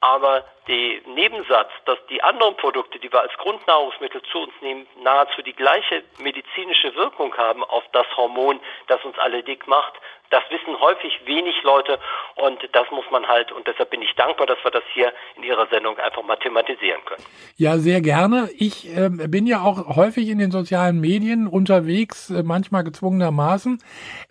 Aber 0.02 0.44
der 0.68 1.02
Nebensatz, 1.14 1.70
dass 1.86 1.98
die 2.10 2.22
anderen 2.24 2.58
Produkte, 2.58 3.00
die 3.00 3.12
wir 3.12 3.22
als 3.22 3.34
Grundnahrungsmittel 3.38 4.22
zu 4.32 4.40
uns 4.40 4.54
nehmen, 4.62 4.88
nahezu 5.04 5.42
die 5.44 5.54
gleiche 5.54 6.04
medizinische 6.20 6.96
Wirkung 6.96 7.36
haben 7.38 7.64
auf 7.64 7.84
das 7.94 8.06
Hormon, 8.18 8.60
das 8.88 9.04
uns 9.06 9.18
alle 9.20 9.44
dick 9.44 9.68
macht, 9.68 9.94
das 10.32 10.42
wissen 10.50 10.80
häufig 10.80 11.12
wenig 11.26 11.62
Leute 11.64 12.00
und 12.36 12.58
das 12.72 12.90
muss 12.92 13.04
man 13.12 13.28
halt, 13.28 13.52
und 13.52 13.68
deshalb 13.68 13.90
bin 13.90 14.02
ich 14.02 14.16
dankbar, 14.16 14.48
dass 14.48 14.58
wir 14.64 14.72
das 14.72 14.84
hier 14.94 15.12
in 15.36 15.44
Ihrer 15.44 15.68
Sendung 15.68 15.98
einfach 16.00 16.24
mal 16.24 16.38
thematisieren 16.38 17.02
können. 17.06 17.24
Ja, 17.58 17.78
sehr 17.78 18.02
gerne. 18.02 18.50
Ich 18.58 18.88
äh, 18.96 19.10
bin 19.10 19.46
ja 19.46 19.62
auch 19.62 19.96
häufig 19.96 20.30
in 20.30 20.40
den 20.40 20.52
sozialen 20.52 21.00
Medien 21.00 21.48
unterwegs, 21.48 22.30
äh, 22.30 22.44
manchmal 22.44 22.84
gezwungenermaßen. 22.86 23.84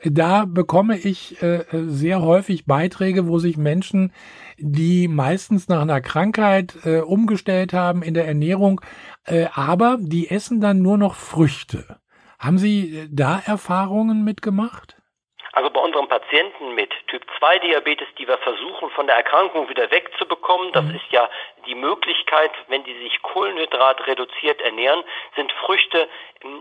Da 0.04 0.46
bekomme 0.46 0.96
ich 0.96 1.40
äh, 1.42 1.64
sehr 1.70 2.22
häufig 2.22 2.64
Beiträge, 2.66 3.28
wo 3.28 3.38
sich 3.38 3.58
Menschen, 3.58 4.12
die 4.60 5.08
meistens 5.08 5.68
nach 5.68 5.82
einer 5.82 6.00
Krankheit 6.00 6.74
äh, 6.84 7.00
umgestellt 7.00 7.72
haben 7.72 8.02
in 8.02 8.14
der 8.14 8.26
Ernährung, 8.26 8.80
äh, 9.26 9.46
aber 9.54 9.96
die 9.98 10.30
essen 10.30 10.60
dann 10.60 10.82
nur 10.82 10.98
noch 10.98 11.14
Früchte. 11.14 12.00
Haben 12.38 12.58
Sie 12.58 12.96
äh, 12.96 13.08
da 13.10 13.40
Erfahrungen 13.44 14.24
mitgemacht? 14.24 14.96
Also 15.52 15.68
bei 15.70 15.80
unseren 15.80 16.08
Patienten 16.08 16.74
mit 16.74 16.90
Typ 17.08 17.22
2 17.38 17.58
Diabetes, 17.58 18.06
die 18.18 18.28
wir 18.28 18.38
versuchen 18.38 18.88
von 18.90 19.06
der 19.06 19.16
Erkrankung 19.16 19.68
wieder 19.68 19.90
wegzubekommen, 19.90 20.72
das 20.72 20.84
mhm. 20.84 20.94
ist 20.94 21.10
ja 21.10 21.28
die 21.66 21.74
Möglichkeit, 21.74 22.52
wenn 22.68 22.84
die 22.84 22.98
sich 22.98 23.22
Kohlenhydrat 23.22 24.06
reduziert 24.06 24.60
ernähren, 24.60 25.04
sind 25.36 25.52
Früchte 25.52 26.08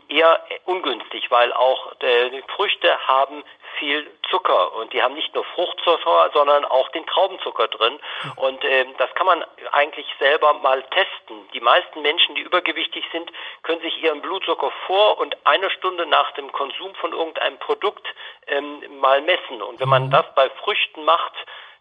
eher 0.10 0.44
ungünstig, 0.66 1.32
weil 1.32 1.54
auch 1.54 1.94
äh, 2.02 2.42
Früchte 2.56 2.98
haben 3.08 3.44
viel 3.78 4.10
Zucker 4.30 4.74
und 4.76 4.92
die 4.92 5.02
haben 5.02 5.14
nicht 5.14 5.34
nur 5.34 5.46
Fruchtzucker, 5.46 6.32
sondern 6.34 6.66
auch 6.66 6.90
den 6.90 7.06
Traubenzucker 7.06 7.68
drin 7.70 8.00
und 8.36 8.64
äh, 8.64 8.86
das 8.98 9.14
kann 9.16 9.26
man 9.26 9.44
eigentlich 9.72 10.08
selber 10.20 10.54
mal 10.54 10.84
testen. 10.84 11.48
Die 11.54 11.62
meisten 11.62 12.02
Menschen, 12.02 12.36
die 12.36 12.42
übergewichtig 12.42 13.06
sind, 13.12 13.32
können 13.64 13.82
sich 13.82 14.04
ihren 14.04 14.22
Blutzucker 14.22 14.72
vor 14.86 15.18
und 15.20 15.38
eine 15.46 15.70
Stunde 15.70 16.06
nach 16.06 16.32
dem 16.32 16.52
Konsum 16.52 16.94
von 16.96 17.14
irgendeinem 17.14 17.58
Produkt 17.60 18.06
ähm, 18.48 18.82
mal 19.00 19.22
messen 19.22 19.62
und 19.62 19.80
wenn 19.80 19.90
man 19.90 20.08
mhm. 20.08 20.12
das 20.12 20.26
bei 20.36 20.50
Früchten 20.50 21.06
macht, 21.06 21.34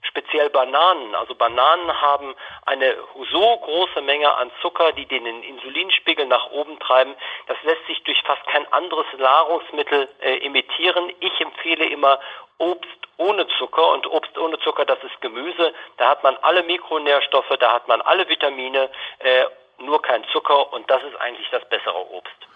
speziell 0.02 0.50
Bananen. 0.50 1.14
Also 1.14 1.34
Bananen 1.34 2.00
haben 2.00 2.34
eine 2.66 2.96
so 3.30 3.56
große 3.58 4.00
Menge 4.02 4.34
an 4.36 4.50
Zucker, 4.62 4.92
die 4.92 5.06
den 5.06 5.26
Insulinspiegel 5.26 6.26
nach 6.26 6.50
oben 6.50 6.78
treiben. 6.78 7.14
Das 7.46 7.56
lässt 7.62 7.86
sich 7.86 8.02
durch 8.04 8.20
fast 8.22 8.46
kein 8.46 8.70
anderes 8.72 9.06
Nahrungsmittel 9.18 10.08
äh, 10.20 10.36
imitieren. 10.38 11.12
Ich 11.20 11.40
empfehle 11.40 11.86
immer 11.86 12.18
Obst 12.58 12.88
ohne 13.16 13.46
Zucker 13.58 13.92
und 13.92 14.06
Obst 14.06 14.36
ohne 14.38 14.58
Zucker, 14.60 14.84
das 14.84 15.02
ist 15.02 15.20
Gemüse. 15.20 15.74
Da 15.96 16.10
hat 16.10 16.22
man 16.22 16.36
alle 16.42 16.62
Mikronährstoffe, 16.62 17.56
da 17.58 17.72
hat 17.72 17.88
man 17.88 18.00
alle 18.00 18.28
Vitamine, 18.28 18.90
äh, 19.18 19.44
nur 19.78 20.02
kein 20.02 20.24
Zucker 20.32 20.72
und 20.72 20.88
das 20.90 21.02
ist 21.02 21.16
eigentlich 21.20 21.48
das 21.50 21.68
bessere 21.68 22.10
Obst. 22.10 22.48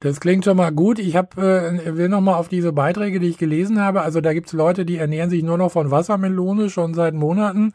Das 0.00 0.20
klingt 0.20 0.44
schon 0.44 0.56
mal 0.56 0.70
gut. 0.70 1.00
Ich 1.00 1.16
hab, 1.16 1.36
äh, 1.38 1.96
will 1.96 2.08
noch 2.08 2.20
mal 2.20 2.36
auf 2.36 2.48
diese 2.48 2.72
Beiträge, 2.72 3.18
die 3.18 3.30
ich 3.30 3.38
gelesen 3.38 3.80
habe. 3.80 4.02
Also 4.02 4.20
da 4.20 4.32
gibt's 4.32 4.52
Leute, 4.52 4.84
die 4.84 4.96
ernähren 4.96 5.28
sich 5.28 5.42
nur 5.42 5.58
noch 5.58 5.72
von 5.72 5.90
Wassermelone 5.90 6.70
schon 6.70 6.94
seit 6.94 7.14
Monaten 7.14 7.74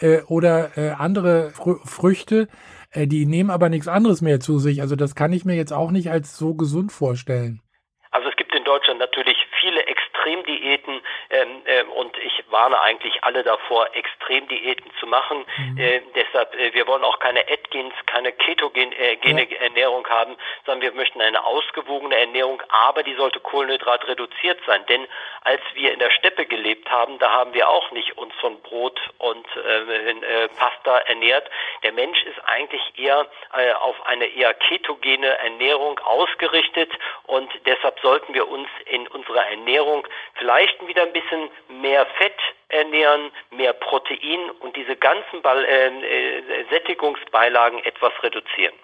äh, 0.00 0.20
oder 0.28 0.76
äh, 0.76 0.90
andere 0.90 1.50
Fr 1.50 1.78
Früchte. 1.86 2.48
Äh, 2.90 3.06
die 3.06 3.24
nehmen 3.24 3.48
aber 3.50 3.70
nichts 3.70 3.88
anderes 3.88 4.20
mehr 4.20 4.38
zu 4.38 4.58
sich. 4.58 4.82
Also 4.82 4.96
das 4.96 5.14
kann 5.14 5.32
ich 5.32 5.46
mir 5.46 5.56
jetzt 5.56 5.72
auch 5.72 5.90
nicht 5.90 6.10
als 6.10 6.36
so 6.36 6.54
gesund 6.54 6.92
vorstellen. 6.92 7.62
Also 8.10 8.28
es 8.28 8.36
gibt 8.36 8.54
in 8.54 8.64
Deutschland 8.64 9.00
natürlich 9.00 9.38
viele 9.58 9.80
Extremdiäten 9.86 11.00
ähm, 11.30 11.48
äh, 11.64 11.84
und 11.98 12.12
ich 12.18 12.41
warne 12.52 12.80
eigentlich 12.80 13.24
alle 13.24 13.42
davor, 13.42 13.88
Extremdiäten 13.94 14.90
zu 15.00 15.06
machen. 15.06 15.44
Mhm. 15.56 15.78
Äh, 15.78 16.00
deshalb, 16.14 16.54
äh, 16.54 16.72
wir 16.74 16.86
wollen 16.86 17.04
auch 17.04 17.18
keine 17.18 17.40
Atkins, 17.40 17.94
keine 18.06 18.32
ketogene 18.32 18.94
äh, 18.96 19.18
ja. 19.22 19.38
Ernährung 19.60 20.06
haben, 20.08 20.36
sondern 20.66 20.82
wir 20.82 20.92
möchten 20.92 21.20
eine 21.20 21.44
ausgewogene 21.44 22.16
Ernährung, 22.16 22.62
aber 22.68 23.02
die 23.02 23.14
sollte 23.14 23.40
Kohlenhydrat 23.40 24.06
reduziert 24.06 24.60
sein. 24.66 24.84
Denn 24.88 25.06
als 25.42 25.60
wir 25.74 25.92
in 25.92 25.98
der 25.98 26.10
Steppe 26.10 26.46
gelebt 26.46 26.90
haben, 26.90 27.18
da 27.18 27.30
haben 27.30 27.54
wir 27.54 27.68
auch 27.68 27.90
nicht 27.90 28.16
uns 28.18 28.34
von 28.40 28.60
Brot 28.60 29.00
und 29.18 29.46
äh, 29.56 30.10
äh, 30.10 30.48
Pasta 30.56 30.98
ernährt. 30.98 31.48
Der 31.82 31.92
Mensch 31.92 32.22
ist 32.24 32.38
eigentlich 32.46 32.82
eher 32.96 33.26
äh, 33.56 33.72
auf 33.72 33.96
eine 34.06 34.26
eher 34.26 34.54
ketogene 34.54 35.38
Ernährung 35.38 35.98
ausgerichtet 36.00 36.90
und 37.24 37.50
deshalb 37.66 37.98
sollten 38.00 38.34
wir 38.34 38.48
uns 38.48 38.68
in 38.86 39.08
unserer 39.08 39.46
Ernährung 39.46 40.06
vielleicht 40.34 40.86
wieder 40.86 41.02
ein 41.02 41.12
bisschen 41.12 41.50
mehr 41.68 42.06
Fett 42.18 42.41
ernähren, 42.68 43.30
mehr 43.50 43.72
Protein 43.74 44.50
und 44.60 44.76
diese 44.76 44.96
ganzen 44.96 45.42
Ball 45.42 45.64
äh, 45.64 45.88
äh, 45.88 46.64
Sättigungsbeilagen 46.70 47.78
etwas 47.80 48.12
reduzieren. 48.22 48.74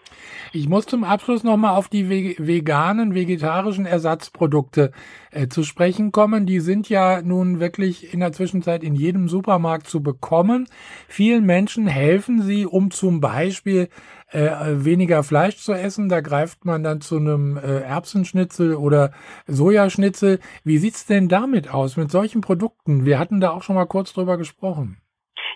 Ich 0.52 0.68
muss 0.68 0.86
zum 0.86 1.04
Abschluss 1.04 1.42
nochmal 1.42 1.76
auf 1.76 1.88
die 1.88 2.08
veganen, 2.38 3.14
vegetarischen 3.14 3.86
Ersatzprodukte 3.86 4.92
äh, 5.30 5.48
zu 5.48 5.62
sprechen 5.62 6.12
kommen. 6.12 6.46
Die 6.46 6.60
sind 6.60 6.88
ja 6.88 7.22
nun 7.22 7.60
wirklich 7.60 8.12
in 8.12 8.20
der 8.20 8.32
Zwischenzeit 8.32 8.82
in 8.82 8.94
jedem 8.94 9.28
Supermarkt 9.28 9.88
zu 9.88 10.02
bekommen. 10.02 10.68
Vielen 11.08 11.44
Menschen 11.44 11.86
helfen 11.86 12.42
sie, 12.42 12.66
um 12.66 12.90
zum 12.90 13.20
Beispiel 13.20 13.88
äh, 14.30 14.50
weniger 14.84 15.22
Fleisch 15.22 15.56
zu 15.56 15.72
essen. 15.72 16.08
Da 16.08 16.20
greift 16.20 16.64
man 16.64 16.82
dann 16.82 17.00
zu 17.00 17.16
einem 17.16 17.56
äh, 17.56 17.80
Erbsenschnitzel 17.80 18.74
oder 18.74 19.12
Sojaschnitzel. 19.46 20.40
Wie 20.64 20.78
sieht's 20.78 21.06
denn 21.06 21.28
damit 21.28 21.72
aus, 21.72 21.96
mit 21.96 22.10
solchen 22.10 22.40
Produkten? 22.40 23.04
Wir 23.04 23.18
hatten 23.18 23.40
da 23.40 23.50
auch 23.50 23.62
schon 23.62 23.76
mal 23.76 23.86
kurz 23.86 24.12
drüber 24.12 24.36
gesprochen. 24.36 25.00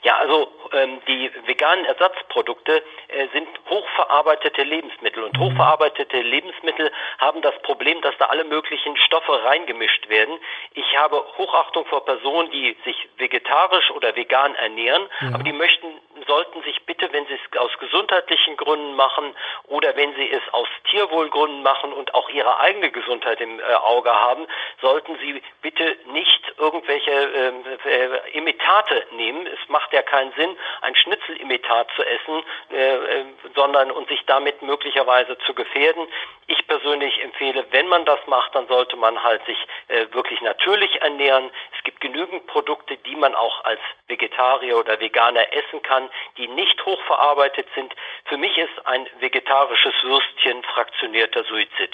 Ja, 0.03 0.15
also 0.19 0.49
ähm, 0.73 1.01
die 1.07 1.31
veganen 1.47 1.85
Ersatzprodukte 1.85 2.83
äh, 3.09 3.29
sind 3.33 3.49
hochverarbeitete 3.69 4.63
Lebensmittel 4.63 5.23
und 5.25 5.37
mhm. 5.37 5.41
hochverarbeitete 5.41 6.21
Lebensmittel 6.21 6.91
haben 7.19 7.43
das 7.43 7.55
Problem, 7.63 8.01
dass 8.01 8.17
da 8.19 8.27
alle 8.27 8.45
möglichen 8.45 8.97
Stoffe 8.97 9.45
reingemischt 9.45 10.09
werden. 10.09 10.39
Ich 10.75 10.97
habe 10.97 11.25
Hochachtung 11.39 11.85
vor 11.87 12.05
Personen, 12.05 12.51
die 12.51 12.77
sich 12.85 13.09
vegetarisch 13.19 13.91
oder 13.93 14.17
vegan 14.17 14.55
ernähren, 14.55 15.09
ja. 15.21 15.29
aber 15.35 15.43
die 15.43 15.53
möchten 15.53 15.92
sollten 16.33 16.63
sich 16.63 16.81
bitte, 16.87 17.13
wenn 17.13 17.27
sie 17.27 17.35
es 17.35 17.59
aus 17.59 17.71
gesundheitlichen 17.79 18.57
Gründen 18.57 18.95
machen 18.95 19.35
oder 19.65 19.95
wenn 19.97 20.15
sie 20.15 20.31
es 20.31 20.43
aus 20.53 20.69
Tierwohlgründen 20.91 21.63
machen 21.63 21.93
und 21.93 22.15
auch 22.15 22.31
ihre 22.31 22.59
eigene 22.59 22.91
Gesundheit 22.91 23.39
im 23.43 23.61
äh, 23.61 23.63
Auge 23.75 24.11
haben, 24.11 24.47
sollten 24.81 25.19
sie 25.19 25.43
bitte 25.61 25.99
nicht 26.07 26.55
irgendwelche 26.57 27.11
ähm, 27.11 27.65
äh, 27.85 28.31
Imitate 28.31 29.07
nehmen. 29.13 29.47
Es 29.47 29.69
macht 29.69 29.93
ja 29.93 30.01
keinen 30.01 30.33
Sinn, 30.33 30.57
ein 30.81 30.97
Schnitzelimitat 30.97 31.89
zu 31.97 32.03
essen, 32.03 32.43
äh, 32.71 32.95
äh, 32.95 33.25
sondern 33.55 33.91
und 33.91 34.09
sich 34.09 34.25
damit 34.25 34.63
möglicherweise 34.63 35.37
zu 35.45 35.53
gefährden. 35.53 36.07
Ich 36.47 36.67
persönlich 36.67 37.23
empfehle, 37.23 37.67
wenn 37.73 37.89
man 37.89 38.07
das 38.07 38.21
macht, 38.27 38.55
dann 38.55 38.67
sollte 38.69 38.97
man 38.97 39.23
halt 39.23 39.45
sich 39.45 39.59
äh, 39.89 40.07
wirklich 40.13 40.41
natürlich 40.41 41.01
ernähren. 41.03 41.51
Es 41.77 41.85
gibt 41.85 42.01
genügend 42.01 42.47
Produkte, 42.47 42.97
die 42.97 43.17
man 43.17 43.35
auch 43.35 43.65
als 43.65 43.81
Vegetarier 44.09 44.79
oder 44.79 44.99
Veganer 44.99 45.53
essen 45.53 45.83
kann, 45.83 46.09
die 46.39 46.49
nicht 46.49 46.85
hochverarbeitet 46.85 47.67
sind. 47.75 47.95
Für 48.25 48.37
mich 48.37 48.57
ist 48.57 48.87
ein 48.87 49.07
vegetarisches 49.21 49.95
Würstchen 50.03 50.63
fraktionierter 50.75 51.45
Suizid. 51.45 51.91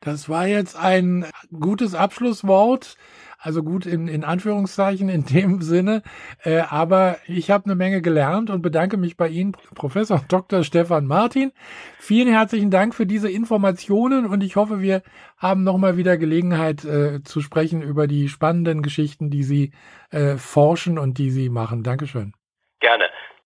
Das 0.00 0.28
war 0.28 0.46
jetzt 0.46 0.76
ein 0.76 1.30
gutes 1.52 1.94
Abschlusswort. 1.94 2.96
Also 3.44 3.64
gut 3.64 3.86
in, 3.86 4.06
in 4.06 4.22
Anführungszeichen 4.22 5.08
in 5.08 5.26
dem 5.26 5.62
Sinne. 5.62 6.02
Äh, 6.44 6.60
aber 6.60 7.18
ich 7.26 7.50
habe 7.50 7.64
eine 7.64 7.74
Menge 7.74 8.00
gelernt 8.00 8.50
und 8.50 8.62
bedanke 8.62 8.96
mich 8.96 9.16
bei 9.16 9.26
Ihnen, 9.28 9.56
Professor 9.74 10.22
Dr. 10.28 10.62
Stefan 10.62 11.06
Martin. 11.06 11.50
Vielen 11.98 12.28
herzlichen 12.28 12.70
Dank 12.70 12.94
für 12.94 13.04
diese 13.04 13.28
Informationen 13.28 14.26
und 14.26 14.44
ich 14.44 14.54
hoffe, 14.54 14.80
wir 14.80 15.02
haben 15.38 15.64
nochmal 15.64 15.96
wieder 15.96 16.16
Gelegenheit 16.18 16.84
äh, 16.84 17.24
zu 17.24 17.40
sprechen 17.40 17.82
über 17.82 18.06
die 18.06 18.28
spannenden 18.28 18.80
Geschichten, 18.80 19.28
die 19.28 19.42
Sie 19.42 19.72
äh, 20.12 20.36
forschen 20.36 20.96
und 20.96 21.18
die 21.18 21.30
Sie 21.30 21.48
machen. 21.48 21.82
Dankeschön. 21.82 22.34
Gerne. 22.78 23.10